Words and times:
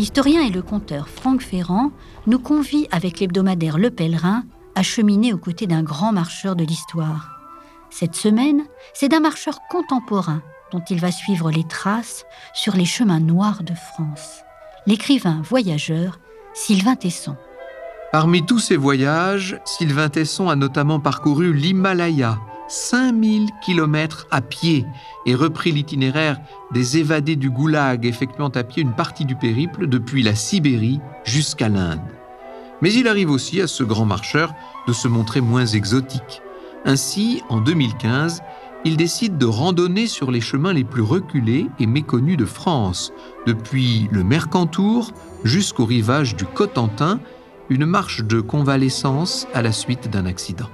l'historien 0.00 0.40
et 0.40 0.48
le 0.48 0.62
conteur 0.62 1.10
Franck 1.10 1.42
Ferrand 1.42 1.92
nous 2.26 2.38
convie 2.38 2.88
avec 2.90 3.20
l'hebdomadaire 3.20 3.76
Le 3.76 3.90
Pèlerin 3.90 4.44
à 4.74 4.82
cheminer 4.82 5.34
aux 5.34 5.38
côtés 5.38 5.66
d'un 5.66 5.82
grand 5.82 6.10
marcheur 6.10 6.56
de 6.56 6.64
l'histoire. 6.64 7.28
Cette 7.90 8.14
semaine, 8.14 8.64
c'est 8.94 9.10
d'un 9.10 9.20
marcheur 9.20 9.58
contemporain 9.68 10.40
dont 10.72 10.82
il 10.88 11.00
va 11.00 11.12
suivre 11.12 11.50
les 11.50 11.64
traces 11.64 12.24
sur 12.54 12.76
les 12.76 12.86
chemins 12.86 13.20
noirs 13.20 13.62
de 13.62 13.74
France. 13.74 14.40
L'écrivain 14.86 15.42
voyageur 15.44 16.18
Sylvain 16.54 16.96
Tesson. 16.96 17.36
Parmi 18.10 18.46
tous 18.46 18.58
ces 18.58 18.76
voyages, 18.76 19.60
Sylvain 19.66 20.08
Tesson 20.08 20.48
a 20.48 20.56
notamment 20.56 20.98
parcouru 20.98 21.52
l'Himalaya, 21.52 22.38
5000 22.70 23.50
km 23.60 24.28
à 24.30 24.40
pied, 24.40 24.86
et 25.26 25.34
repris 25.34 25.72
l'itinéraire 25.72 26.38
des 26.72 26.98
évadés 26.98 27.36
du 27.36 27.50
goulag, 27.50 28.06
effectuant 28.06 28.48
à 28.48 28.62
pied 28.62 28.82
une 28.82 28.94
partie 28.94 29.24
du 29.24 29.34
périple 29.34 29.88
depuis 29.88 30.22
la 30.22 30.36
Sibérie 30.36 31.00
jusqu'à 31.24 31.68
l'Inde. 31.68 32.00
Mais 32.80 32.92
il 32.92 33.08
arrive 33.08 33.30
aussi 33.30 33.60
à 33.60 33.66
ce 33.66 33.82
grand 33.82 34.06
marcheur 34.06 34.54
de 34.86 34.92
se 34.92 35.08
montrer 35.08 35.40
moins 35.40 35.66
exotique. 35.66 36.42
Ainsi, 36.84 37.42
en 37.48 37.60
2015, 37.60 38.40
il 38.84 38.96
décide 38.96 39.36
de 39.36 39.46
randonner 39.46 40.06
sur 40.06 40.30
les 40.30 40.40
chemins 40.40 40.72
les 40.72 40.84
plus 40.84 41.02
reculés 41.02 41.66
et 41.80 41.86
méconnus 41.86 42.38
de 42.38 42.46
France, 42.46 43.12
depuis 43.46 44.08
le 44.12 44.24
Mercantour 44.24 45.10
jusqu'au 45.44 45.84
rivage 45.84 46.36
du 46.36 46.46
Cotentin, 46.46 47.20
une 47.68 47.84
marche 47.84 48.22
de 48.22 48.40
convalescence 48.40 49.46
à 49.54 49.60
la 49.60 49.72
suite 49.72 50.08
d'un 50.08 50.24
accident. 50.24 50.68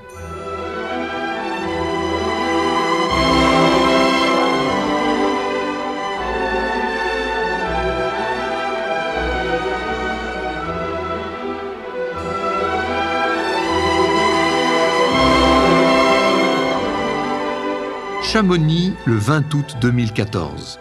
Chamonix 18.37 18.93
le 19.07 19.17
20 19.17 19.55
août 19.55 19.77
2014. 19.81 20.79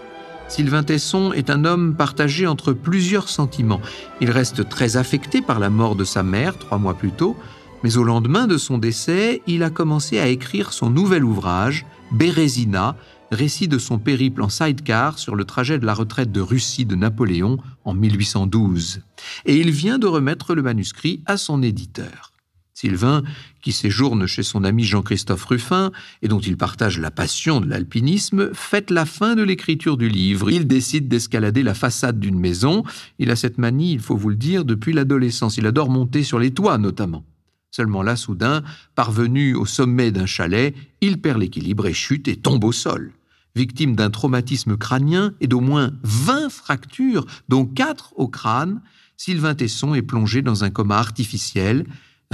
Sylvain 0.50 0.84
Tesson 0.84 1.32
est 1.32 1.50
un 1.50 1.64
homme 1.64 1.96
partagé 1.96 2.48
entre 2.48 2.74
plusieurs 2.74 3.30
sentiments. 3.30 3.80
Il 4.20 4.30
reste 4.30 4.68
très 4.68 4.98
affecté 4.98 5.42
par 5.42 5.60
la 5.60 5.70
mort 5.70 5.96
de 5.96 6.04
sa 6.04 6.22
mère 6.22 6.58
trois 6.58 6.80
mois 6.80 6.96
plus 6.96 7.12
tôt, 7.12 7.38
mais 7.82 7.96
au 7.96 8.04
lendemain 8.04 8.46
de 8.46 8.58
son 8.58 8.78
décès, 8.78 9.42
il 9.48 9.64
a 9.64 9.70
commencé 9.70 10.20
à 10.20 10.28
écrire 10.28 10.74
son 10.74 10.90
nouvel 10.90 11.24
ouvrage, 11.24 11.86
Bérésina, 12.12 12.98
récit 13.32 13.70
de 13.70 13.78
son 13.78 14.00
périple 14.00 14.42
en 14.42 14.50
sidecar 14.50 15.18
sur 15.18 15.34
le 15.34 15.46
trajet 15.46 15.80
de 15.80 15.86
la 15.86 15.94
retraite 15.94 16.34
de 16.34 16.42
Russie 16.42 16.84
de 16.84 16.96
Napoléon 16.96 17.58
en 17.86 17.94
1812. 17.94 19.00
Et 19.46 19.56
il 19.56 19.72
vient 19.72 19.98
de 19.98 20.08
remettre 20.08 20.56
le 20.56 20.62
manuscrit 20.62 21.22
à 21.26 21.38
son 21.38 21.64
éditeur. 21.64 22.35
Sylvain, 22.76 23.24
qui 23.62 23.72
séjourne 23.72 24.28
chez 24.28 24.44
son 24.44 24.66
ami 24.66 24.84
Jean-Christophe 24.84 25.46
Ruffin 25.46 25.92
et 26.22 26.28
dont 26.28 26.42
il 26.42 26.58
partage 26.58 27.00
la 27.00 27.10
passion 27.10 27.62
de 27.62 27.70
l'alpinisme, 27.70 28.54
fête 28.54 28.92
la 28.92 29.06
fin 29.06 29.36
de 29.36 29.44
l'écriture 29.44 29.96
du 29.96 30.10
livre. 30.10 30.52
Il 30.52 30.68
décide 30.68 31.08
d'escalader 31.08 31.64
la 31.64 31.74
façade 31.74 32.20
d'une 32.20 32.38
maison. 32.38 32.84
Il 33.18 33.32
a 33.32 33.38
cette 33.38 33.58
manie, 33.60 33.94
il 33.94 34.02
faut 34.02 34.18
vous 34.18 34.30
le 34.30 34.36
dire, 34.36 34.66
depuis 34.66 34.92
l'adolescence. 34.92 35.56
Il 35.56 35.66
adore 35.66 35.90
monter 35.90 36.22
sur 36.24 36.38
les 36.38 36.52
toits 36.52 36.78
notamment. 36.78 37.24
Seulement 37.72 38.04
là, 38.04 38.18
soudain, 38.18 38.62
parvenu 38.94 39.56
au 39.56 39.66
sommet 39.66 40.12
d'un 40.12 40.26
chalet, 40.26 40.76
il 41.00 41.22
perd 41.22 41.40
l'équilibre 41.40 41.88
et 41.88 41.94
chute 41.94 42.28
et 42.28 42.36
tombe 42.36 42.66
au 42.66 42.74
sol. 42.74 43.14
Victime 43.56 43.96
d'un 43.96 44.10
traumatisme 44.10 44.76
crânien 44.76 45.34
et 45.40 45.48
d'au 45.48 45.62
moins 45.62 45.94
20 46.04 46.50
fractures, 46.50 47.26
dont 47.48 47.66
4 47.66 48.16
au 48.18 48.28
crâne, 48.28 48.82
Sylvain 49.16 49.56
Tesson 49.56 49.96
est 49.96 50.02
plongé 50.02 50.42
dans 50.42 50.66
un 50.66 50.70
coma 50.70 50.98
artificiel 50.98 51.86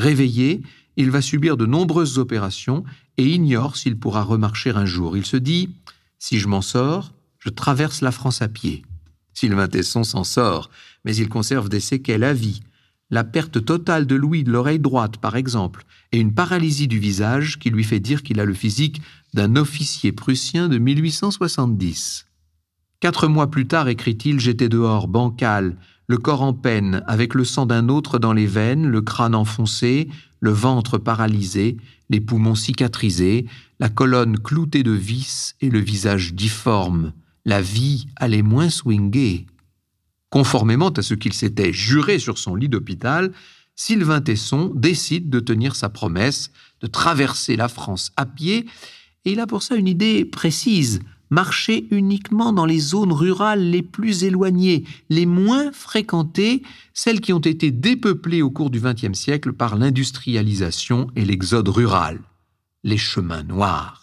Réveillé, 0.01 0.63
il 0.97 1.11
va 1.11 1.21
subir 1.21 1.57
de 1.57 1.67
nombreuses 1.67 2.17
opérations 2.17 2.83
et 3.17 3.27
ignore 3.27 3.77
s'il 3.77 3.99
pourra 3.99 4.23
remarcher 4.23 4.71
un 4.71 4.87
jour. 4.87 5.15
Il 5.15 5.27
se 5.27 5.37
dit 5.37 5.69
Si 6.17 6.39
je 6.39 6.47
m'en 6.47 6.63
sors, 6.63 7.13
je 7.37 7.49
traverse 7.49 8.01
la 8.01 8.11
France 8.11 8.41
à 8.41 8.47
pied. 8.47 8.83
Sylvain 9.35 9.67
Tesson 9.67 10.03
s'en 10.03 10.23
sort, 10.23 10.71
mais 11.05 11.15
il 11.15 11.29
conserve 11.29 11.69
des 11.69 11.79
séquelles 11.79 12.23
à 12.23 12.33
vie. 12.33 12.61
La 13.11 13.23
perte 13.23 13.63
totale 13.63 14.07
de 14.07 14.15
l'ouïe 14.15 14.43
de 14.43 14.51
l'oreille 14.51 14.79
droite, 14.79 15.17
par 15.17 15.35
exemple, 15.35 15.85
et 16.11 16.19
une 16.19 16.33
paralysie 16.33 16.87
du 16.87 16.97
visage 16.97 17.59
qui 17.59 17.69
lui 17.69 17.83
fait 17.83 17.99
dire 17.99 18.23
qu'il 18.23 18.39
a 18.39 18.45
le 18.45 18.55
physique 18.55 19.03
d'un 19.35 19.55
officier 19.55 20.11
prussien 20.11 20.67
de 20.67 20.79
1870. 20.79 22.25
Quatre 23.01 23.27
mois 23.27 23.51
plus 23.51 23.67
tard, 23.67 23.87
écrit-il, 23.87 24.39
j'étais 24.39 24.67
dehors, 24.67 25.07
bancal, 25.07 25.77
le 26.11 26.17
corps 26.17 26.41
en 26.41 26.51
peine, 26.51 27.05
avec 27.07 27.35
le 27.35 27.45
sang 27.45 27.65
d'un 27.65 27.87
autre 27.87 28.19
dans 28.19 28.33
les 28.33 28.45
veines, 28.45 28.85
le 28.85 29.01
crâne 29.01 29.33
enfoncé, 29.33 30.09
le 30.41 30.51
ventre 30.51 30.97
paralysé, 30.97 31.77
les 32.09 32.19
poumons 32.19 32.53
cicatrisés, 32.53 33.45
la 33.79 33.87
colonne 33.87 34.37
cloutée 34.37 34.83
de 34.83 34.91
vis 34.91 35.55
et 35.61 35.69
le 35.69 35.79
visage 35.79 36.33
difforme. 36.33 37.13
La 37.45 37.61
vie 37.61 38.07
allait 38.17 38.41
moins 38.41 38.69
swinguer. 38.69 39.45
Conformément 40.29 40.89
à 40.89 41.01
ce 41.01 41.13
qu'il 41.13 41.31
s'était 41.31 41.71
juré 41.71 42.19
sur 42.19 42.37
son 42.37 42.55
lit 42.55 42.67
d'hôpital, 42.67 43.31
Sylvain 43.77 44.19
Tesson 44.19 44.69
décide 44.75 45.29
de 45.29 45.39
tenir 45.39 45.77
sa 45.77 45.87
promesse 45.87 46.51
de 46.81 46.87
traverser 46.87 47.55
la 47.55 47.69
France 47.69 48.11
à 48.17 48.25
pied, 48.25 48.65
et 49.23 49.31
il 49.31 49.39
a 49.39 49.47
pour 49.47 49.63
ça 49.63 49.75
une 49.75 49.87
idée 49.87 50.25
précise, 50.25 50.99
marcher 51.31 51.87
uniquement 51.89 52.53
dans 52.53 52.65
les 52.65 52.79
zones 52.79 53.13
rurales 53.13 53.71
les 53.71 53.81
plus 53.81 54.23
éloignées, 54.23 54.83
les 55.09 55.25
moins 55.25 55.71
fréquentées, 55.71 56.61
celles 56.93 57.21
qui 57.21 57.33
ont 57.33 57.39
été 57.39 57.71
dépeuplées 57.71 58.43
au 58.43 58.51
cours 58.51 58.69
du 58.69 58.79
XXe 58.79 59.17
siècle 59.17 59.53
par 59.53 59.75
l'industrialisation 59.75 61.07
et 61.15 61.25
l'exode 61.25 61.69
rural, 61.69 62.19
les 62.83 62.97
chemins 62.97 63.43
noirs. 63.43 64.01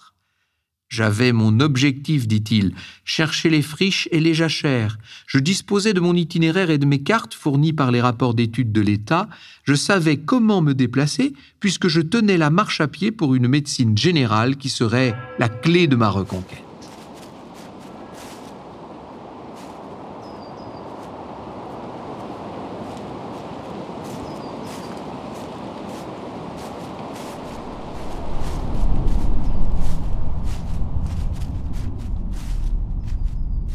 J'avais 0.89 1.33
mon 1.33 1.61
objectif, 1.61 2.27
dit-il, 2.27 2.73
chercher 3.05 3.51
les 3.51 3.61
friches 3.61 4.09
et 4.11 4.21
les 4.21 4.33
jachères. 4.33 4.97
Je 5.27 5.39
disposais 5.39 5.93
de 5.93 6.01
mon 6.01 6.15
itinéraire 6.15 6.71
et 6.71 6.79
de 6.79 6.87
mes 6.87 7.03
cartes 7.03 7.35
fournies 7.35 7.75
par 7.75 7.91
les 7.91 8.01
rapports 8.01 8.33
d'études 8.33 8.73
de 8.73 8.81
l'État. 8.81 9.29
Je 9.65 9.75
savais 9.75 10.17
comment 10.17 10.63
me 10.63 10.73
déplacer 10.73 11.35
puisque 11.61 11.89
je 11.89 12.01
tenais 12.01 12.39
la 12.39 12.49
marche 12.49 12.81
à 12.81 12.89
pied 12.89 13.13
pour 13.13 13.35
une 13.35 13.49
médecine 13.49 13.99
générale 13.99 14.57
qui 14.57 14.71
serait 14.71 15.15
la 15.39 15.51
clé 15.51 15.89
de 15.89 15.97
ma 15.97 16.09
reconquête. 16.09 16.68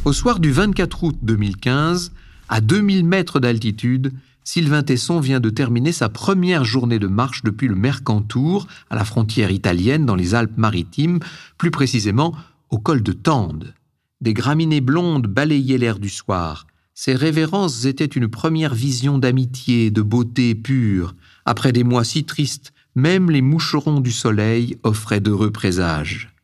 Au 0.05 0.11
soir 0.11 0.41
du 0.41 0.51
24 0.51 1.03
août 1.05 1.17
2015, 1.21 2.11
à 2.49 2.59
2000 2.59 3.05
mètres 3.05 3.39
d'altitude, 3.39 4.11
Sylvain 4.43 4.83
Tesson 4.83 5.21
vient 5.21 5.39
de 5.39 5.49
terminer 5.49 5.93
sa 5.93 6.09
première 6.09 6.65
journée 6.65 6.99
de 6.99 7.07
marche 7.07 7.41
depuis 7.43 7.69
le 7.69 7.75
Mercantour, 7.75 8.67
à 8.89 8.95
la 8.95 9.05
frontière 9.05 9.49
italienne 9.49 10.05
dans 10.05 10.17
les 10.17 10.35
Alpes-Maritimes, 10.35 11.19
plus 11.57 11.71
précisément 11.71 12.35
au 12.69 12.79
col 12.79 13.01
de 13.01 13.13
Tende. 13.13 13.73
Des 14.19 14.33
graminées 14.33 14.81
blondes 14.81 15.27
balayaient 15.27 15.77
l'air 15.77 15.99
du 15.99 16.09
soir. 16.09 16.67
Ces 16.93 17.15
révérences 17.15 17.85
étaient 17.85 18.03
une 18.03 18.27
première 18.27 18.75
vision 18.75 19.17
d'amitié, 19.17 19.89
de 19.89 20.01
beauté 20.01 20.53
pure. 20.53 21.15
Après 21.45 21.71
des 21.71 21.85
mois 21.85 22.03
si 22.03 22.25
tristes, 22.25 22.73
même 22.95 23.31
les 23.31 23.41
moucherons 23.41 24.01
du 24.01 24.11
soleil 24.11 24.77
offraient 24.83 25.21
d'heureux 25.21 25.51
présages. 25.51 26.35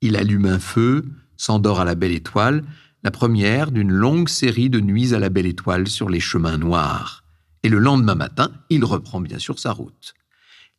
Il 0.00 0.14
allume 0.14 0.46
un 0.46 0.60
feu, 0.60 1.06
s'endort 1.36 1.80
à 1.80 1.84
la 1.84 1.96
belle 1.96 2.12
étoile, 2.12 2.62
la 3.02 3.10
première 3.10 3.70
d'une 3.70 3.92
longue 3.92 4.28
série 4.28 4.70
de 4.70 4.80
nuits 4.80 5.14
à 5.14 5.18
la 5.18 5.30
belle 5.30 5.46
étoile 5.46 5.88
sur 5.88 6.08
les 6.08 6.20
chemins 6.20 6.58
noirs. 6.58 7.24
Et 7.62 7.68
le 7.68 7.78
lendemain 7.78 8.14
matin, 8.14 8.50
il 8.68 8.84
reprend 8.84 9.20
bien 9.20 9.38
sûr 9.38 9.58
sa 9.58 9.72
route. 9.72 10.14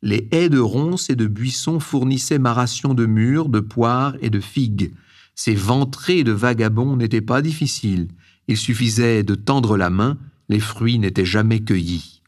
Les 0.02 0.28
haies 0.32 0.48
de 0.48 0.58
ronces 0.58 1.10
et 1.10 1.16
de 1.16 1.26
buissons 1.26 1.78
fournissaient 1.78 2.38
ma 2.38 2.52
ration 2.52 2.94
de 2.94 3.06
mûres, 3.06 3.48
de 3.48 3.60
poires 3.60 4.16
et 4.20 4.30
de 4.30 4.40
figues. 4.40 4.92
Ces 5.34 5.54
ventrées 5.54 6.24
de 6.24 6.32
vagabonds 6.32 6.96
n'étaient 6.96 7.20
pas 7.20 7.40
difficiles. 7.40 8.08
Il 8.48 8.56
suffisait 8.56 9.22
de 9.22 9.34
tendre 9.34 9.76
la 9.76 9.90
main, 9.90 10.18
les 10.48 10.60
fruits 10.60 10.98
n'étaient 10.98 11.24
jamais 11.24 11.60
cueillis. 11.60 12.22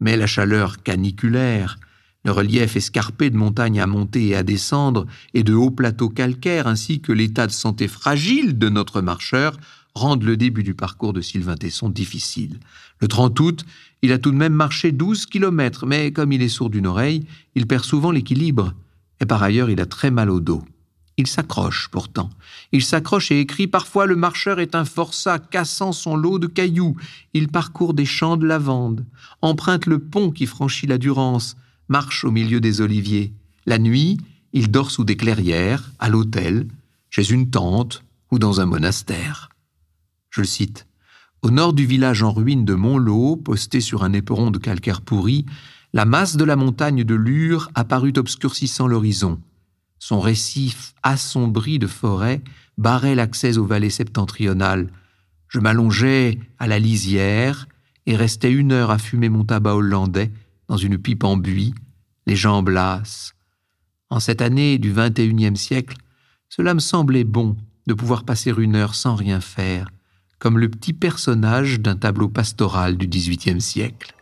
Mais 0.00 0.16
la 0.16 0.26
chaleur 0.26 0.82
caniculaire, 0.82 1.78
le 2.24 2.32
relief 2.32 2.76
escarpé 2.76 3.30
de 3.30 3.36
montagnes 3.36 3.80
à 3.80 3.86
monter 3.86 4.28
et 4.28 4.36
à 4.36 4.42
descendre 4.42 5.06
et 5.34 5.42
de 5.42 5.54
hauts 5.54 5.70
plateaux 5.70 6.08
calcaires 6.08 6.66
ainsi 6.66 7.00
que 7.00 7.12
l'état 7.12 7.46
de 7.46 7.52
santé 7.52 7.88
fragile 7.88 8.58
de 8.58 8.68
notre 8.68 9.00
marcheur 9.00 9.56
rendent 9.94 10.22
le 10.22 10.36
début 10.36 10.62
du 10.62 10.74
parcours 10.74 11.12
de 11.12 11.20
Sylvain 11.20 11.56
Tesson 11.56 11.88
difficile. 11.88 12.60
Le 13.00 13.08
30 13.08 13.38
août, 13.40 13.64
il 14.02 14.12
a 14.12 14.18
tout 14.18 14.30
de 14.30 14.36
même 14.36 14.54
marché 14.54 14.92
12 14.92 15.26
kilomètres, 15.26 15.86
mais 15.86 16.12
comme 16.12 16.32
il 16.32 16.42
est 16.42 16.48
sourd 16.48 16.70
d'une 16.70 16.86
oreille, 16.86 17.26
il 17.54 17.66
perd 17.66 17.84
souvent 17.84 18.10
l'équilibre. 18.10 18.72
Et 19.20 19.26
par 19.26 19.42
ailleurs, 19.42 19.70
il 19.70 19.80
a 19.80 19.86
très 19.86 20.10
mal 20.10 20.30
au 20.30 20.40
dos. 20.40 20.62
Il 21.18 21.26
s'accroche 21.26 21.88
pourtant. 21.88 22.30
Il 22.72 22.82
s'accroche 22.82 23.30
et 23.30 23.40
écrit 23.40 23.66
Parfois 23.66 24.06
le 24.06 24.16
marcheur 24.16 24.60
est 24.60 24.74
un 24.74 24.86
forçat, 24.86 25.38
cassant 25.38 25.92
son 25.92 26.16
lot 26.16 26.38
de 26.38 26.46
cailloux. 26.46 26.96
Il 27.34 27.48
parcourt 27.48 27.92
des 27.92 28.06
champs 28.06 28.38
de 28.38 28.46
lavande, 28.46 29.04
emprunte 29.42 29.86
le 29.86 29.98
pont 29.98 30.30
qui 30.30 30.46
franchit 30.46 30.86
la 30.86 30.98
Durance, 30.98 31.56
marche 31.88 32.24
au 32.24 32.30
milieu 32.30 32.60
des 32.60 32.80
oliviers. 32.80 33.32
La 33.66 33.78
nuit, 33.78 34.18
il 34.52 34.70
dort 34.70 34.90
sous 34.90 35.04
des 35.04 35.16
clairières, 35.16 35.90
à 35.98 36.08
l'hôtel, 36.08 36.66
chez 37.10 37.30
une 37.30 37.50
tante 37.50 38.02
ou 38.30 38.38
dans 38.38 38.60
un 38.60 38.66
monastère. 38.66 39.50
Je 40.30 40.42
cite. 40.42 40.86
Au 41.42 41.50
nord 41.50 41.72
du 41.72 41.84
village 41.86 42.22
en 42.22 42.32
ruine 42.32 42.64
de 42.64 42.74
Montlot, 42.74 43.36
posté 43.36 43.80
sur 43.80 44.04
un 44.04 44.12
éperon 44.12 44.50
de 44.50 44.58
calcaire 44.58 45.00
pourri, 45.00 45.44
la 45.92 46.04
masse 46.04 46.36
de 46.36 46.44
la 46.44 46.56
montagne 46.56 47.04
de 47.04 47.14
Lure 47.14 47.70
apparut 47.74 48.14
obscurcissant 48.16 48.86
l'horizon. 48.86 49.40
Son 49.98 50.20
récif 50.20 50.94
assombri 51.02 51.78
de 51.78 51.86
forêts 51.86 52.40
barrait 52.78 53.14
l'accès 53.14 53.58
aux 53.58 53.66
vallées 53.66 53.90
septentrionales. 53.90 54.88
Je 55.48 55.58
m'allongeais 55.58 56.38
à 56.58 56.66
la 56.66 56.78
lisière 56.78 57.68
et 58.06 58.16
restais 58.16 58.50
une 58.50 58.72
heure 58.72 58.90
à 58.90 58.98
fumer 58.98 59.28
mon 59.28 59.44
tabac 59.44 59.74
hollandais 59.74 60.30
dans 60.68 60.76
une 60.76 60.98
pipe 60.98 61.24
en 61.24 61.36
buis, 61.36 61.74
les 62.26 62.36
jambes 62.36 62.68
lasses. 62.68 63.34
En 64.10 64.20
cette 64.20 64.42
année 64.42 64.78
du 64.78 64.92
XXIe 64.92 65.56
siècle, 65.56 65.96
cela 66.48 66.74
me 66.74 66.80
semblait 66.80 67.24
bon 67.24 67.56
de 67.86 67.94
pouvoir 67.94 68.24
passer 68.24 68.52
une 68.56 68.76
heure 68.76 68.94
sans 68.94 69.14
rien 69.14 69.40
faire, 69.40 69.88
comme 70.38 70.58
le 70.58 70.68
petit 70.68 70.92
personnage 70.92 71.80
d'un 71.80 71.96
tableau 71.96 72.28
pastoral 72.28 72.96
du 72.96 73.06
XVIIIe 73.06 73.60
siècle. 73.60 74.14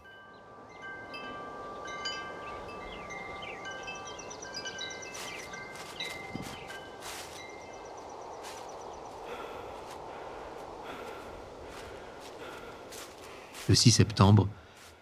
Le 13.68 13.74
6 13.76 13.92
septembre, 13.92 14.48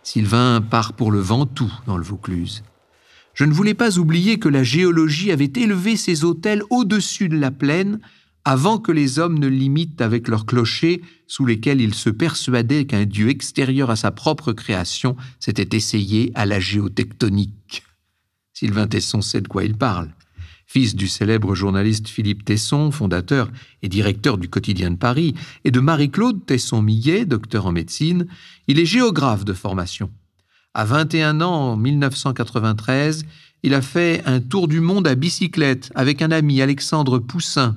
Sylvain 0.08 0.62
part 0.62 0.94
pour 0.94 1.12
le 1.12 1.20
Ventoux 1.20 1.70
dans 1.84 1.98
le 1.98 2.02
Vaucluse. 2.02 2.62
Je 3.34 3.44
ne 3.44 3.52
voulais 3.52 3.74
pas 3.74 3.98
oublier 3.98 4.38
que 4.38 4.48
la 4.48 4.62
géologie 4.64 5.30
avait 5.32 5.52
élevé 5.54 5.98
ses 5.98 6.24
hôtels 6.24 6.62
au-dessus 6.70 7.28
de 7.28 7.36
la 7.36 7.50
plaine 7.50 8.00
avant 8.46 8.78
que 8.78 8.90
les 8.90 9.18
hommes 9.18 9.38
ne 9.38 9.48
l'imitent 9.48 10.00
avec 10.00 10.28
leurs 10.28 10.46
clochers 10.46 11.02
sous 11.26 11.44
lesquels 11.44 11.82
ils 11.82 11.92
se 11.92 12.08
persuadaient 12.08 12.86
qu'un 12.86 13.04
dieu 13.04 13.28
extérieur 13.28 13.90
à 13.90 13.96
sa 13.96 14.10
propre 14.10 14.54
création 14.54 15.14
s'était 15.40 15.76
essayé 15.76 16.32
à 16.34 16.46
la 16.46 16.58
géotectonique. 16.58 17.82
Sylvain 18.54 18.86
Tesson 18.86 19.20
sait 19.20 19.42
de 19.42 19.48
quoi 19.48 19.64
il 19.64 19.76
parle 19.76 20.08
fils 20.68 20.94
du 20.94 21.08
célèbre 21.08 21.54
journaliste 21.54 22.08
Philippe 22.08 22.44
Tesson, 22.44 22.90
fondateur 22.90 23.50
et 23.82 23.88
directeur 23.88 24.36
du 24.36 24.50
quotidien 24.50 24.90
de 24.90 24.96
Paris, 24.96 25.34
et 25.64 25.70
de 25.70 25.80
Marie-Claude 25.80 26.44
Tesson-Millet, 26.44 27.24
docteur 27.24 27.66
en 27.66 27.72
médecine, 27.72 28.26
il 28.68 28.78
est 28.78 28.84
géographe 28.84 29.46
de 29.46 29.54
formation. 29.54 30.10
À 30.74 30.84
21 30.84 31.40
ans, 31.40 31.72
en 31.72 31.76
1993, 31.78 33.24
il 33.62 33.72
a 33.72 33.80
fait 33.80 34.22
un 34.26 34.40
tour 34.40 34.68
du 34.68 34.80
monde 34.80 35.08
à 35.08 35.14
bicyclette 35.14 35.90
avec 35.94 36.20
un 36.20 36.30
ami, 36.30 36.60
Alexandre 36.60 37.18
Poussin. 37.18 37.74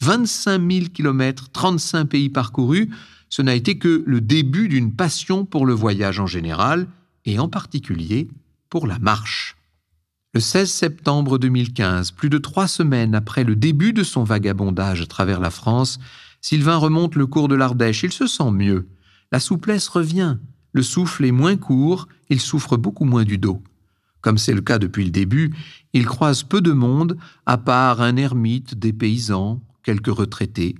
25 0.00 0.72
000 0.72 0.86
kilomètres, 0.94 1.50
35 1.50 2.04
pays 2.04 2.28
parcourus, 2.28 2.88
ce 3.28 3.42
n'a 3.42 3.56
été 3.56 3.78
que 3.78 4.04
le 4.06 4.20
début 4.20 4.68
d'une 4.68 4.94
passion 4.94 5.44
pour 5.44 5.66
le 5.66 5.74
voyage 5.74 6.20
en 6.20 6.26
général, 6.28 6.86
et 7.24 7.40
en 7.40 7.48
particulier 7.48 8.28
pour 8.70 8.86
la 8.86 9.00
marche. 9.00 9.57
Le 10.38 10.42
16 10.42 10.70
septembre 10.70 11.36
2015, 11.36 12.12
plus 12.12 12.30
de 12.30 12.38
trois 12.38 12.68
semaines 12.68 13.16
après 13.16 13.42
le 13.42 13.56
début 13.56 13.92
de 13.92 14.04
son 14.04 14.22
vagabondage 14.22 15.02
à 15.02 15.06
travers 15.06 15.40
la 15.40 15.50
France, 15.50 15.98
Sylvain 16.40 16.76
remonte 16.76 17.16
le 17.16 17.26
cours 17.26 17.48
de 17.48 17.56
l'Ardèche. 17.56 18.04
Il 18.04 18.12
se 18.12 18.28
sent 18.28 18.52
mieux. 18.52 18.86
La 19.32 19.40
souplesse 19.40 19.88
revient. 19.88 20.36
Le 20.72 20.84
souffle 20.84 21.24
est 21.24 21.32
moins 21.32 21.56
court. 21.56 22.06
Il 22.30 22.40
souffre 22.40 22.76
beaucoup 22.76 23.04
moins 23.04 23.24
du 23.24 23.36
dos. 23.36 23.64
Comme 24.20 24.38
c'est 24.38 24.52
le 24.52 24.60
cas 24.60 24.78
depuis 24.78 25.02
le 25.02 25.10
début, 25.10 25.52
il 25.92 26.06
croise 26.06 26.44
peu 26.44 26.60
de 26.60 26.70
monde, 26.70 27.16
à 27.44 27.58
part 27.58 28.00
un 28.00 28.14
ermite, 28.14 28.78
des 28.78 28.92
paysans, 28.92 29.60
quelques 29.82 30.06
retraités. 30.06 30.76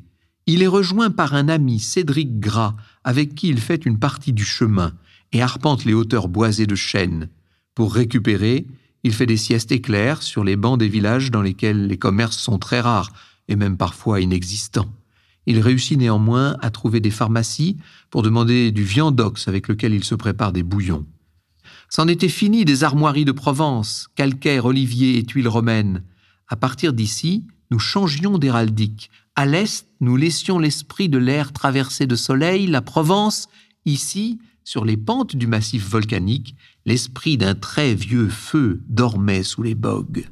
Il 0.46 0.62
est 0.62 0.68
rejoint 0.68 1.10
par 1.10 1.34
un 1.34 1.48
ami, 1.48 1.80
Cédric 1.80 2.38
Gras, 2.38 2.76
avec 3.02 3.34
qui 3.34 3.48
il 3.48 3.58
fait 3.58 3.84
une 3.86 3.98
partie 3.98 4.32
du 4.32 4.44
chemin 4.44 4.92
et 5.32 5.42
arpente 5.42 5.84
les 5.84 5.94
hauteurs 5.94 6.28
boisées 6.28 6.68
de 6.68 6.76
chênes. 6.76 7.28
Pour 7.74 7.92
récupérer, 7.92 8.68
il 9.04 9.14
fait 9.14 9.26
des 9.26 9.36
siestes 9.36 9.72
éclairs 9.72 10.22
sur 10.22 10.44
les 10.44 10.56
bancs 10.56 10.78
des 10.78 10.88
villages 10.88 11.30
dans 11.30 11.42
lesquels 11.42 11.86
les 11.86 11.98
commerces 11.98 12.38
sont 12.38 12.58
très 12.58 12.80
rares 12.80 13.12
et 13.48 13.56
même 13.56 13.76
parfois 13.76 14.20
inexistants. 14.20 14.88
Il 15.46 15.60
réussit 15.60 15.96
néanmoins 15.96 16.56
à 16.60 16.70
trouver 16.70 17.00
des 17.00 17.10
pharmacies 17.10 17.78
pour 18.10 18.22
demander 18.22 18.70
du 18.70 18.82
viandox 18.82 19.48
avec 19.48 19.68
lequel 19.68 19.94
il 19.94 20.04
se 20.04 20.14
prépare 20.14 20.52
des 20.52 20.62
bouillons. 20.62 21.06
C'en 21.88 22.06
était 22.06 22.28
fini 22.28 22.66
des 22.66 22.84
armoiries 22.84 23.24
de 23.24 23.32
Provence, 23.32 24.08
calcaire, 24.14 24.66
olivier 24.66 25.16
et 25.16 25.24
tuiles 25.24 25.48
romaines. 25.48 26.02
À 26.48 26.56
partir 26.56 26.92
d'ici, 26.92 27.44
nous 27.70 27.78
changions 27.78 28.36
d'héraldique. 28.36 29.10
À 29.36 29.46
l'est, 29.46 29.86
nous 30.00 30.16
laissions 30.16 30.58
l'esprit 30.58 31.08
de 31.08 31.18
l'air 31.18 31.52
traversé 31.52 32.06
de 32.06 32.16
soleil, 32.16 32.66
la 32.66 32.82
Provence. 32.82 33.48
Ici, 33.86 34.38
sur 34.64 34.84
les 34.84 34.98
pentes 34.98 35.34
du 35.34 35.46
massif 35.46 35.88
volcanique, 35.88 36.56
l'esprit 36.88 37.36
d'un 37.36 37.54
très 37.54 37.92
vieux 37.92 38.30
feu 38.30 38.80
dormait 38.88 39.42
sous 39.42 39.62
les 39.62 39.74
bogues. 39.74 40.26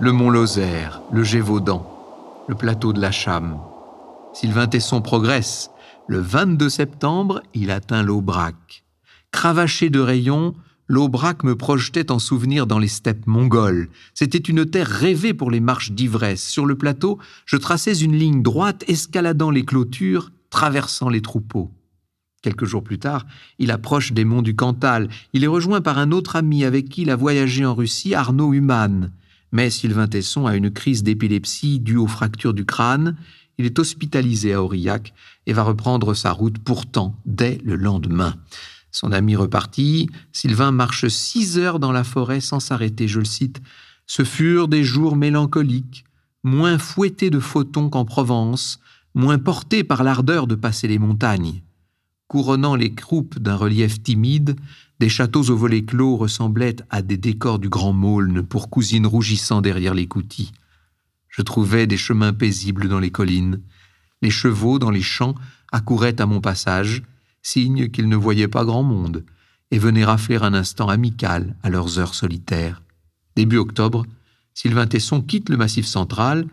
Le 0.00 0.10
mont 0.10 0.30
Lozère, 0.30 1.02
le 1.12 1.22
Gévaudan, 1.22 1.86
le 2.48 2.54
plateau 2.54 2.94
de 2.94 3.00
la 3.02 3.10
Chame. 3.10 3.60
Sylvain 4.32 4.66
Tesson 4.66 5.02
progresse. 5.02 5.70
Le 6.06 6.20
22 6.20 6.70
septembre, 6.70 7.42
il 7.52 7.70
atteint 7.70 8.02
l'Aubrac. 8.02 8.84
Cravaché 9.32 9.90
de 9.90 10.00
rayons, 10.00 10.54
l'Aubrac 10.88 11.44
me 11.44 11.54
projetait 11.54 12.10
en 12.10 12.18
souvenir 12.18 12.66
dans 12.66 12.78
les 12.78 12.88
steppes 12.88 13.26
mongoles. 13.26 13.88
C'était 14.14 14.38
une 14.38 14.64
terre 14.64 14.88
rêvée 14.88 15.34
pour 15.34 15.50
les 15.50 15.60
marches 15.60 15.92
d'ivresse. 15.92 16.42
Sur 16.42 16.66
le 16.66 16.76
plateau, 16.76 17.18
je 17.46 17.56
traçais 17.56 17.98
une 17.98 18.16
ligne 18.16 18.42
droite 18.42 18.84
escaladant 18.88 19.50
les 19.50 19.64
clôtures, 19.64 20.32
traversant 20.50 21.10
les 21.10 21.22
troupeaux. 21.22 21.70
Quelques 22.40 22.64
jours 22.64 22.82
plus 22.82 22.98
tard, 22.98 23.26
il 23.58 23.70
approche 23.70 24.12
des 24.12 24.24
monts 24.24 24.42
du 24.42 24.54
Cantal. 24.56 25.08
Il 25.32 25.44
est 25.44 25.48
rejoint 25.48 25.80
par 25.80 25.98
un 25.98 26.12
autre 26.12 26.36
ami 26.36 26.64
avec 26.64 26.88
qui 26.88 27.02
il 27.02 27.10
a 27.10 27.16
voyagé 27.16 27.64
en 27.64 27.74
Russie, 27.74 28.14
Arnaud 28.14 28.54
Humann. 28.54 29.10
Mais 29.52 29.70
Sylvain 29.70 30.06
Tesson 30.06 30.46
a 30.46 30.56
une 30.56 30.70
crise 30.70 31.02
d'épilepsie 31.02 31.80
due 31.80 31.96
aux 31.96 32.06
fractures 32.06 32.54
du 32.54 32.64
crâne. 32.64 33.16
Il 33.58 33.66
est 33.66 33.78
hospitalisé 33.78 34.54
à 34.54 34.62
Aurillac 34.62 35.12
et 35.46 35.52
va 35.52 35.64
reprendre 35.64 36.14
sa 36.14 36.30
route 36.30 36.58
pourtant 36.58 37.16
dès 37.26 37.58
le 37.64 37.74
lendemain. 37.74 38.36
Son 38.90 39.12
ami 39.12 39.36
reparti, 39.36 40.08
Sylvain 40.32 40.72
marche 40.72 41.08
six 41.08 41.58
heures 41.58 41.78
dans 41.78 41.92
la 41.92 42.04
forêt 42.04 42.40
sans 42.40 42.60
s'arrêter, 42.60 43.08
je 43.08 43.18
le 43.18 43.24
cite. 43.24 43.60
Ce 44.06 44.24
furent 44.24 44.68
des 44.68 44.84
jours 44.84 45.16
mélancoliques, 45.16 46.04
moins 46.42 46.78
fouettés 46.78 47.30
de 47.30 47.40
photons 47.40 47.90
qu'en 47.90 48.04
Provence, 48.04 48.80
moins 49.14 49.38
portés 49.38 49.84
par 49.84 50.04
l'ardeur 50.04 50.46
de 50.46 50.54
passer 50.54 50.88
les 50.88 50.98
montagnes. 50.98 51.62
Couronnant 52.26 52.74
les 52.74 52.94
croupes 52.94 53.38
d'un 53.38 53.56
relief 53.56 54.02
timide, 54.02 54.56
des 55.00 55.08
châteaux 55.08 55.50
aux 55.50 55.56
volets 55.56 55.84
clos 55.84 56.16
ressemblaient 56.16 56.76
à 56.90 57.02
des 57.02 57.16
décors 57.16 57.58
du 57.58 57.68
Grand 57.68 57.92
Maulne 57.92 58.42
pour 58.42 58.68
cousines 58.68 59.06
rougissant 59.06 59.60
derrière 59.60 59.94
les 59.94 60.06
coutis. 60.06 60.52
Je 61.28 61.42
trouvais 61.42 61.86
des 61.86 61.96
chemins 61.96 62.32
paisibles 62.32 62.88
dans 62.88 62.98
les 62.98 63.10
collines. 63.10 63.60
Les 64.22 64.30
chevaux 64.30 64.78
dans 64.78 64.90
les 64.90 65.02
champs 65.02 65.34
accouraient 65.72 66.20
à 66.20 66.26
mon 66.26 66.40
passage, 66.40 67.02
signe 67.48 67.88
qu'ils 67.88 68.08
ne 68.08 68.16
voyaient 68.16 68.48
pas 68.48 68.64
grand 68.64 68.82
monde, 68.82 69.24
et 69.70 69.78
venaient 69.78 70.04
rafler 70.04 70.36
un 70.36 70.54
instant 70.54 70.88
amical 70.88 71.56
à 71.62 71.70
leurs 71.70 71.98
heures 71.98 72.14
solitaires. 72.14 72.82
Début 73.36 73.58
octobre, 73.58 74.06
Sylvain 74.54 74.86
Tesson 74.86 75.20
quitte 75.22 75.48
le 75.48 75.56
Massif 75.56 75.86
central 75.86 76.46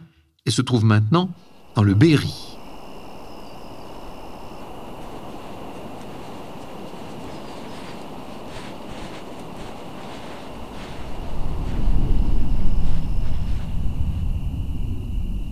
et 0.46 0.52
se 0.52 0.62
trouve 0.62 0.86
maintenant 0.86 1.30
dans 1.76 1.84
le 1.84 1.94
Berry. 1.94 2.55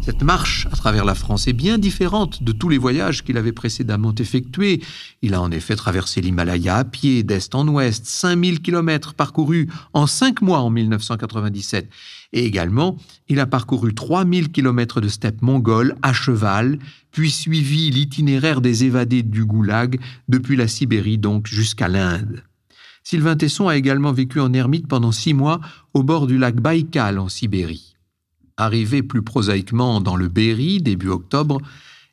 Cette 0.05 0.22
marche 0.22 0.67
à 0.69 0.75
travers 0.75 1.05
la 1.05 1.15
France 1.15 1.48
est 1.48 1.53
bien 1.53 1.77
différente 1.77 2.43
de 2.43 2.51
tous 2.51 2.67
les 2.67 2.77
voyages 2.77 3.24
qu'il 3.24 3.38
avait 3.38 3.53
précédemment 3.53 4.13
effectués. 4.13 4.81
Il 5.22 5.33
a 5.33 5.39
en 5.39 5.50
effet 5.50 5.77
traversé 5.77 6.19
l'Himalaya 6.19 6.75
à 6.75 6.83
pied, 6.83 7.24
d'est 7.24 7.55
en 7.55 7.65
ouest, 7.69 8.05
5000 8.05 8.62
kilomètres 8.62 9.13
parcourus 9.13 9.69
en 9.93 10.05
cinq 10.05 10.41
mois 10.41 10.60
en 10.60 10.69
1997. 10.69 11.89
Et 12.33 12.43
également, 12.43 12.98
il 13.29 13.39
a 13.39 13.45
parcouru 13.45 13.93
3000 13.93 14.51
kilomètres 14.51 15.00
de 15.00 15.07
steppe 15.07 15.41
mongole 15.41 15.95
à 16.01 16.12
cheval, 16.12 16.79
puis 17.12 17.31
suivi 17.31 17.89
l'itinéraire 17.89 18.60
des 18.60 18.83
évadés 18.83 19.24
du 19.24 19.45
Goulag 19.45 20.01
depuis 20.27 20.57
la 20.57 20.67
Sibérie 20.67 21.17
donc 21.17 21.48
jusqu'à 21.48 21.88
l'Inde. 21.88 22.43
Sylvain 23.05 23.38
Tesson 23.38 23.69
a 23.69 23.77
également 23.77 24.12
vécu 24.12 24.41
en 24.41 24.51
ermite 24.51 24.89
pendant 24.89 25.13
six 25.13 25.33
mois 25.33 25.62
au 25.93 26.03
bord 26.03 26.27
du 26.27 26.38
lac 26.38 26.55
Baïkal 26.55 27.19
en 27.19 27.29
Sibérie. 27.29 27.93
Arrivé 28.57 29.01
plus 29.01 29.24
prosaïquement 29.24 30.00
dans 30.00 30.15
le 30.15 30.27
Berry 30.27 30.79
début 30.79 31.10
octobre, 31.10 31.62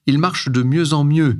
il 0.07 0.19
marche 0.19 0.49
de 0.49 0.63
mieux 0.63 0.93
en 0.93 1.05
mieux. 1.05 1.39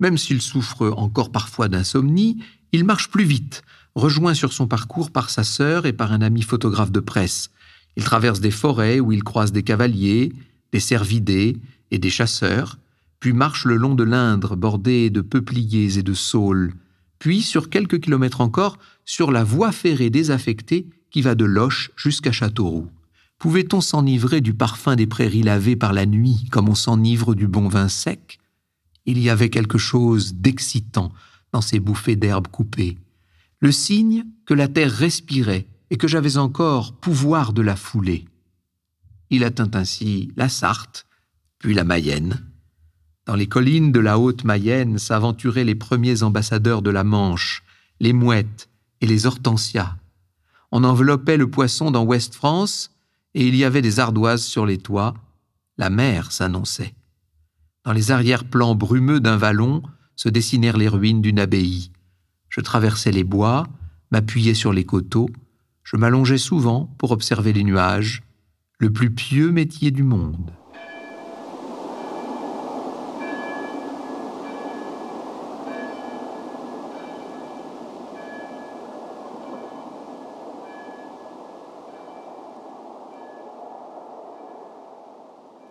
Même 0.00 0.18
s'il 0.18 0.42
souffre 0.42 0.92
encore 0.96 1.30
parfois 1.30 1.68
d'insomnie, 1.68 2.42
il 2.72 2.84
marche 2.84 3.10
plus 3.10 3.24
vite, 3.24 3.62
rejoint 3.94 4.34
sur 4.34 4.52
son 4.52 4.66
parcours 4.66 5.10
par 5.10 5.30
sa 5.30 5.44
sœur 5.44 5.86
et 5.86 5.92
par 5.92 6.12
un 6.12 6.22
ami 6.22 6.42
photographe 6.42 6.92
de 6.92 7.00
presse. 7.00 7.50
Il 7.96 8.04
traverse 8.04 8.40
des 8.40 8.50
forêts 8.50 9.00
où 9.00 9.12
il 9.12 9.22
croise 9.22 9.52
des 9.52 9.62
cavaliers, 9.62 10.32
des 10.72 10.80
cervidés 10.80 11.56
et 11.90 11.98
des 11.98 12.10
chasseurs, 12.10 12.78
puis 13.20 13.32
marche 13.32 13.64
le 13.64 13.76
long 13.76 13.94
de 13.94 14.04
l'Indre 14.04 14.56
bordé 14.56 15.10
de 15.10 15.20
peupliers 15.20 15.98
et 15.98 16.02
de 16.02 16.14
saules, 16.14 16.72
puis 17.18 17.42
sur 17.42 17.68
quelques 17.68 18.00
kilomètres 18.00 18.40
encore 18.40 18.78
sur 19.04 19.30
la 19.30 19.44
voie 19.44 19.72
ferrée 19.72 20.10
désaffectée 20.10 20.86
qui 21.10 21.22
va 21.22 21.34
de 21.34 21.44
Loche 21.44 21.90
jusqu'à 21.96 22.32
Châteauroux. 22.32 22.88
Pouvait-on 23.40 23.80
s'enivrer 23.80 24.42
du 24.42 24.52
parfum 24.52 24.96
des 24.96 25.06
prairies 25.06 25.42
lavées 25.42 25.74
par 25.74 25.94
la 25.94 26.04
nuit 26.04 26.46
comme 26.50 26.68
on 26.68 26.74
s'enivre 26.74 27.34
du 27.34 27.48
bon 27.48 27.68
vin 27.68 27.88
sec? 27.88 28.38
Il 29.06 29.18
y 29.18 29.30
avait 29.30 29.48
quelque 29.48 29.78
chose 29.78 30.34
d'excitant 30.34 31.10
dans 31.50 31.62
ces 31.62 31.80
bouffées 31.80 32.16
d'herbes 32.16 32.48
coupées, 32.48 32.98
le 33.60 33.72
signe 33.72 34.26
que 34.44 34.52
la 34.52 34.68
terre 34.68 34.92
respirait 34.92 35.66
et 35.88 35.96
que 35.96 36.06
j'avais 36.06 36.36
encore 36.36 36.92
pouvoir 36.92 37.54
de 37.54 37.62
la 37.62 37.76
fouler. 37.76 38.26
Il 39.30 39.42
atteint 39.42 39.70
ainsi 39.72 40.30
la 40.36 40.50
Sarthe, 40.50 41.06
puis 41.58 41.72
la 41.72 41.84
Mayenne. 41.84 42.44
Dans 43.24 43.36
les 43.36 43.46
collines 43.46 43.90
de 43.90 44.00
la 44.00 44.18
haute 44.18 44.44
Mayenne 44.44 44.98
s'aventuraient 44.98 45.64
les 45.64 45.74
premiers 45.74 46.22
ambassadeurs 46.22 46.82
de 46.82 46.90
la 46.90 47.04
Manche, 47.04 47.62
les 48.00 48.12
mouettes 48.12 48.68
et 49.00 49.06
les 49.06 49.24
hortensias. 49.24 49.96
On 50.72 50.84
enveloppait 50.84 51.38
le 51.38 51.50
poisson 51.50 51.90
dans 51.90 52.04
Ouest-France 52.04 52.90
et 53.34 53.46
il 53.46 53.54
y 53.54 53.64
avait 53.64 53.82
des 53.82 54.00
ardoises 54.00 54.44
sur 54.44 54.66
les 54.66 54.78
toits. 54.78 55.14
La 55.78 55.90
mer 55.90 56.32
s'annonçait. 56.32 56.94
Dans 57.84 57.92
les 57.92 58.10
arrière-plans 58.10 58.74
brumeux 58.74 59.20
d'un 59.20 59.36
vallon 59.36 59.82
se 60.16 60.28
dessinèrent 60.28 60.76
les 60.76 60.88
ruines 60.88 61.22
d'une 61.22 61.38
abbaye. 61.38 61.92
Je 62.48 62.60
traversais 62.60 63.12
les 63.12 63.24
bois, 63.24 63.66
m'appuyais 64.10 64.54
sur 64.54 64.72
les 64.72 64.84
coteaux, 64.84 65.30
je 65.82 65.96
m'allongeais 65.96 66.38
souvent 66.38 66.94
pour 66.98 67.10
observer 67.10 67.52
les 67.52 67.64
nuages, 67.64 68.22
le 68.78 68.92
plus 68.92 69.10
pieux 69.10 69.50
métier 69.50 69.90
du 69.90 70.02
monde. 70.02 70.52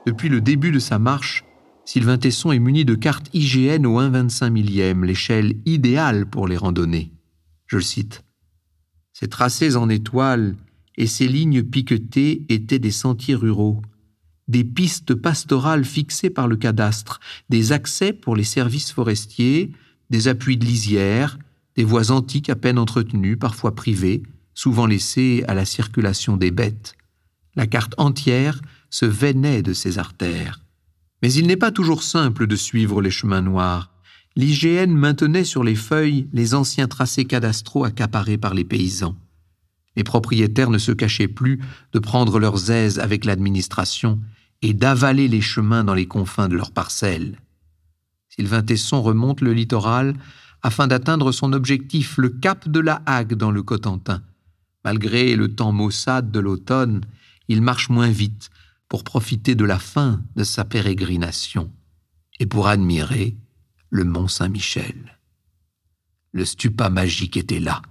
Depuis 0.06 0.30
le 0.30 0.42
début 0.42 0.72
de 0.72 0.80
sa 0.80 0.98
marche, 0.98 1.44
Sylvain 1.86 2.18
Tesson 2.18 2.52
est 2.52 2.60
muni 2.60 2.86
de 2.86 2.96
cartes 2.96 3.30
IGN 3.34 3.86
au 3.86 4.00
1,25 4.00 4.50
millième, 4.50 5.04
l'échelle 5.04 5.56
idéale 5.66 6.26
pour 6.26 6.48
les 6.48 6.58
randonnées. 6.58 7.12
Je 7.68 7.78
le 7.78 7.82
cite. 7.82 8.24
Ces 9.12 9.28
tracés 9.28 9.76
en 9.76 9.90
étoiles 9.90 10.56
et 10.98 11.08
ces 11.08 11.28
lignes 11.28 11.64
piquetées 11.64 12.46
étaient 12.50 12.80
des 12.80 12.92
sentiers 12.92 13.36
ruraux, 13.36 13.82
des 14.48 14.64
pistes 14.64 15.16
pastorales 15.16 15.86
fixées 15.86 16.30
par 16.30 16.48
le 16.48 16.56
cadastre, 16.56 17.20
des 17.50 17.72
accès 17.72 18.14
pour 18.14 18.36
les 18.36 18.44
services 18.44 18.92
forestiers, 18.92 19.72
des 20.10 20.28
appuis 20.28 20.58
de 20.58 20.66
lisière, 20.66 21.38
des 21.76 21.84
voies 21.84 22.12
antiques 22.12 22.50
à 22.50 22.56
peine 22.56 22.80
entretenues, 22.80 23.38
parfois 23.38 23.76
privées, 23.76 24.24
souvent 24.54 24.86
laissées 24.86 25.44
à 25.48 25.54
la 25.54 25.66
circulation 25.66 26.38
des 26.38 26.52
bêtes. 26.52 26.96
La 27.56 27.68
carte 27.68 27.94
entière 27.98 28.62
se 28.90 29.06
veinait 29.06 29.62
de 29.62 29.74
ses 29.74 29.98
artères. 29.98 30.60
Mais 31.22 31.34
il 31.34 31.48
n'est 31.48 31.58
pas 31.58 31.72
toujours 31.72 32.04
simple 32.04 32.48
de 32.48 32.56
suivre 32.56 33.02
les 33.02 33.12
chemins 33.12 33.42
noirs. 33.42 33.92
L'IGN 34.36 34.92
maintenait 34.92 35.44
sur 35.44 35.64
les 35.64 35.76
feuilles 35.76 36.28
les 36.34 36.54
anciens 36.54 36.88
tracés 36.88 37.26
cadastraux 37.26 37.84
accaparés 37.84 38.38
par 38.38 38.54
les 38.54 38.64
paysans. 38.64 39.16
Les 39.96 40.04
propriétaires 40.04 40.70
ne 40.70 40.78
se 40.78 40.92
cachaient 40.92 41.28
plus 41.28 41.60
de 41.92 42.00
prendre 42.00 42.40
leurs 42.40 42.72
aises 42.72 43.00
avec 43.00 43.26
l'administration 43.26 44.20
et 44.62 44.74
d'avaler 44.74 45.28
les 45.28 45.42
chemins 45.42 45.84
dans 45.84 45.94
les 45.94 46.08
confins 46.08 46.48
de 46.48 46.56
leurs 46.56 46.72
parcelles. 46.72 47.40
Sylvain 48.30 48.62
Tesson 48.62 49.02
remonte 49.02 49.42
le 49.42 49.54
littoral 49.54 50.16
afin 50.62 50.88
d'atteindre 50.88 51.32
son 51.32 51.54
objectif, 51.54 52.18
le 52.18 52.30
cap 52.30 52.68
de 52.70 52.80
la 52.80 53.02
Hague 53.06 53.34
dans 53.34 53.52
le 53.52 53.64
Cotentin. 53.64 54.22
Malgré 54.86 55.36
le 55.36 55.54
temps 55.54 55.72
maussade 55.72 56.32
de 56.32 56.40
l'automne, 56.40 57.02
il 57.48 57.62
marche 57.62 57.90
moins 57.90 58.10
vite, 58.10 58.50
pour 58.90 59.04
profiter 59.04 59.56
de 59.56 59.64
la 59.64 59.80
fin 59.80 60.22
de 60.36 60.44
sa 60.44 60.66
pérégrination 60.66 61.72
et 62.40 62.46
pour 62.46 62.68
admirer 62.68 63.38
le 63.90 64.04
mont 64.04 64.28
Saint-Michel. 64.28 65.18
Le 66.32 66.44
stupa 66.44 66.90
magique 66.90 67.38
était 67.38 67.60
là, 67.60 67.82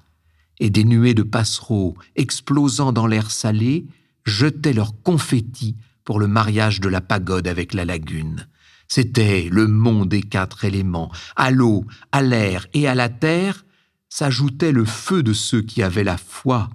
et 0.60 0.70
des 0.70 0.84
nuées 0.84 1.14
de 1.14 1.22
passereaux 1.22 1.96
explosant 2.16 2.92
dans 2.92 3.06
l'air 3.06 3.30
salé 3.30 3.86
jetaient 4.24 4.72
leurs 4.72 5.00
confettis 5.02 5.76
pour 6.04 6.18
le 6.18 6.26
mariage 6.26 6.80
de 6.80 6.88
la 6.88 7.00
pagode 7.00 7.46
avec 7.46 7.74
la 7.74 7.84
lagune. 7.84 8.46
C'était 8.88 9.48
le 9.50 9.66
mont 9.66 10.04
des 10.04 10.22
quatre 10.22 10.64
éléments. 10.64 11.12
À 11.36 11.50
l'eau, 11.50 11.84
à 12.10 12.22
l'air 12.22 12.66
et 12.72 12.88
à 12.88 12.94
la 12.94 13.08
terre 13.08 13.64
s'ajoutait 14.08 14.72
le 14.72 14.84
feu 14.84 15.22
de 15.22 15.32
ceux 15.32 15.62
qui 15.62 15.82
avaient 15.82 16.04
la 16.04 16.16
foi 16.16 16.70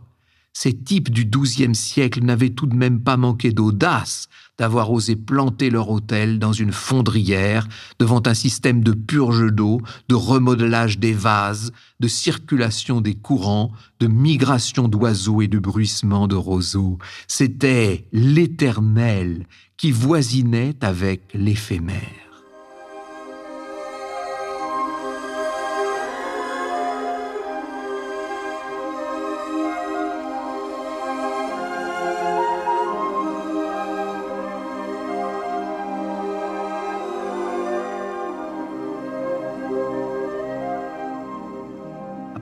ces 0.54 0.74
types 0.74 1.10
du 1.10 1.26
XIIe 1.26 1.76
siècle 1.76 2.24
n'avaient 2.24 2.52
tout 2.52 2.68
de 2.68 2.76
même 2.76 3.02
pas 3.02 3.18
manqué 3.18 3.52
d'audace 3.52 4.30
d'avoir 4.60 4.92
osé 4.92 5.16
planter 5.16 5.70
leur 5.70 5.90
hôtel 5.90 6.38
dans 6.38 6.54
une 6.54 6.72
fondrière 6.72 7.68
devant 8.00 8.22
un 8.26 8.34
système 8.34 8.84
de 8.84 8.92
purge 8.92 9.52
d'eau, 9.52 9.82
de 10.10 10.16
remodelage 10.16 11.00
des 11.00 11.14
vases, 11.14 11.72
de 12.00 12.08
circulation 12.08 13.02
des 13.02 13.16
courants, 13.16 13.72
de 14.00 14.08
migration 14.08 14.88
d'oiseaux 14.88 15.42
et 15.42 15.48
de 15.48 15.60
bruissement 15.60 16.28
de 16.28 16.36
roseaux. 16.36 17.00
C'était 17.28 18.06
l'éternel 18.12 19.48
qui 19.78 19.92
voisinait 19.92 20.76
avec 20.82 21.24
l'éphémère. 21.34 22.23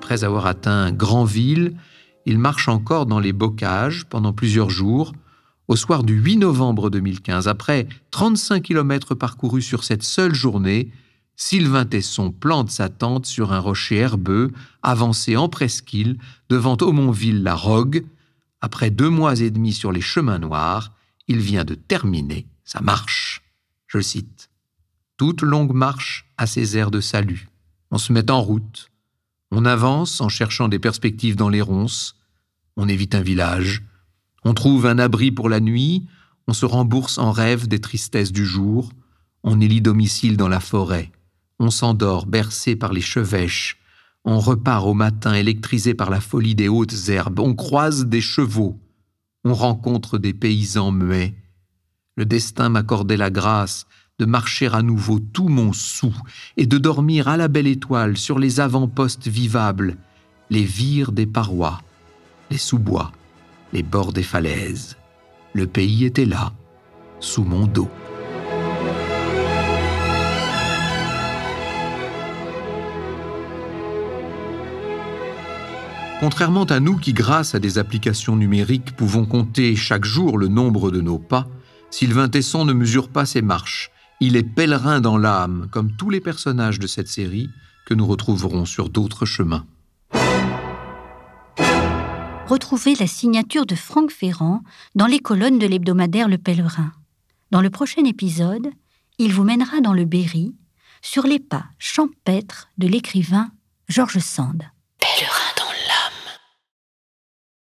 Après 0.01 0.23
avoir 0.23 0.47
atteint 0.47 0.91
Granville, 0.91 1.77
il 2.25 2.39
marche 2.39 2.67
encore 2.67 3.05
dans 3.05 3.19
les 3.19 3.33
bocages 3.33 4.05
pendant 4.09 4.33
plusieurs 4.33 4.71
jours. 4.71 5.13
Au 5.67 5.75
soir 5.75 6.03
du 6.03 6.15
8 6.15 6.37
novembre 6.37 6.89
2015, 6.89 7.47
après 7.47 7.87
35 8.09 8.63
kilomètres 8.63 9.13
parcourus 9.13 9.61
sur 9.61 9.83
cette 9.83 10.01
seule 10.01 10.33
journée, 10.33 10.91
Sylvain 11.35 11.85
Tesson 11.85 12.31
plante 12.31 12.71
sa 12.71 12.89
tente 12.89 13.27
sur 13.27 13.53
un 13.53 13.59
rocher 13.59 13.97
herbeux, 13.97 14.51
avancé 14.81 15.37
en 15.37 15.49
presqu'île, 15.49 16.17
devant 16.49 16.77
Aumonville-la-Rogue. 16.81 18.03
Après 18.59 18.89
deux 18.89 19.11
mois 19.11 19.39
et 19.39 19.51
demi 19.51 19.71
sur 19.71 19.91
les 19.91 20.01
chemins 20.01 20.39
noirs, 20.39 20.93
il 21.27 21.37
vient 21.37 21.63
de 21.63 21.75
terminer 21.75 22.47
sa 22.65 22.81
marche. 22.81 23.43
Je 23.85 23.99
cite. 23.99 24.49
Toute 25.17 25.43
longue 25.43 25.73
marche 25.73 26.25
a 26.37 26.47
ses 26.47 26.75
airs 26.75 26.89
de 26.89 27.01
salut. 27.01 27.49
On 27.91 27.99
se 27.99 28.11
met 28.11 28.31
en 28.31 28.41
route, 28.41 28.90
on 29.51 29.65
avance 29.65 30.21
en 30.21 30.29
cherchant 30.29 30.69
des 30.69 30.79
perspectives 30.79 31.35
dans 31.35 31.49
les 31.49 31.61
ronces, 31.61 32.15
on 32.77 32.87
évite 32.87 33.15
un 33.15 33.21
village, 33.21 33.83
on 34.43 34.53
trouve 34.53 34.85
un 34.85 34.97
abri 34.97 35.31
pour 35.31 35.49
la 35.49 35.59
nuit, 35.59 36.07
on 36.47 36.53
se 36.53 36.65
rembourse 36.65 37.17
en 37.17 37.31
rêve 37.31 37.67
des 37.67 37.79
tristesses 37.79 38.31
du 38.31 38.45
jour, 38.45 38.91
on 39.43 39.59
élit 39.59 39.81
domicile 39.81 40.37
dans 40.37 40.47
la 40.47 40.59
forêt, 40.59 41.11
on 41.59 41.69
s'endort 41.69 42.25
bercé 42.25 42.75
par 42.75 42.93
les 42.93 43.01
chevêches, 43.01 43.77
on 44.23 44.39
repart 44.39 44.85
au 44.85 44.93
matin 44.93 45.33
électrisé 45.33 45.93
par 45.93 46.09
la 46.09 46.21
folie 46.21 46.55
des 46.55 46.67
hautes 46.67 47.09
herbes, 47.09 47.39
on 47.39 47.53
croise 47.53 48.05
des 48.05 48.21
chevaux, 48.21 48.79
on 49.43 49.53
rencontre 49.53 50.17
des 50.17 50.33
paysans 50.33 50.91
muets. 50.91 51.35
Le 52.15 52.25
destin 52.25 52.69
m'accordait 52.69 53.17
la 53.17 53.31
grâce 53.31 53.85
de 54.21 54.25
marcher 54.27 54.67
à 54.67 54.83
nouveau 54.83 55.17
tout 55.17 55.47
mon 55.47 55.73
sou 55.73 56.13
et 56.55 56.67
de 56.67 56.77
dormir 56.77 57.27
à 57.27 57.37
la 57.37 57.47
belle 57.47 57.65
étoile 57.65 58.17
sur 58.17 58.37
les 58.37 58.59
avant-postes 58.59 59.27
vivables, 59.27 59.97
les 60.51 60.63
vires 60.63 61.11
des 61.11 61.25
parois, 61.25 61.81
les 62.51 62.59
sous-bois, 62.59 63.11
les 63.73 63.81
bords 63.81 64.13
des 64.13 64.21
falaises. 64.21 64.95
Le 65.53 65.65
pays 65.65 66.05
était 66.05 66.27
là, 66.27 66.53
sous 67.19 67.43
mon 67.43 67.65
dos. 67.65 67.89
Contrairement 76.19 76.65
à 76.65 76.79
nous 76.79 76.97
qui, 76.97 77.13
grâce 77.13 77.55
à 77.55 77.59
des 77.59 77.79
applications 77.79 78.35
numériques, 78.35 78.95
pouvons 78.95 79.25
compter 79.25 79.75
chaque 79.75 80.05
jour 80.05 80.37
le 80.37 80.47
nombre 80.47 80.91
de 80.91 81.01
nos 81.01 81.17
pas, 81.17 81.47
Sylvain 81.89 82.29
Tesson 82.29 82.65
ne 82.65 82.73
mesure 82.73 83.09
pas 83.09 83.25
ses 83.25 83.41
marches. 83.41 83.90
Il 84.23 84.35
est 84.35 84.43
pèlerin 84.43 85.01
dans 85.01 85.17
l'âme, 85.17 85.67
comme 85.71 85.95
tous 85.95 86.11
les 86.11 86.21
personnages 86.21 86.77
de 86.77 86.85
cette 86.85 87.07
série 87.07 87.49
que 87.87 87.95
nous 87.95 88.05
retrouverons 88.05 88.65
sur 88.65 88.89
d'autres 88.89 89.25
chemins. 89.25 89.65
Retrouvez 92.45 92.93
la 92.93 93.07
signature 93.07 93.65
de 93.65 93.73
Franck 93.73 94.11
Ferrand 94.11 94.61
dans 94.93 95.07
les 95.07 95.19
colonnes 95.19 95.57
de 95.57 95.65
l'hebdomadaire 95.65 96.27
Le 96.27 96.37
Pèlerin. 96.37 96.91
Dans 97.49 97.61
le 97.61 97.71
prochain 97.71 98.05
épisode, 98.05 98.67
il 99.17 99.33
vous 99.33 99.43
mènera 99.43 99.81
dans 99.81 99.93
le 99.93 100.05
Berry, 100.05 100.53
sur 101.01 101.23
les 101.23 101.39
pas 101.39 101.65
champêtres 101.79 102.69
de 102.77 102.87
l'écrivain 102.87 103.49
Georges 103.89 104.19
Sand. 104.19 104.61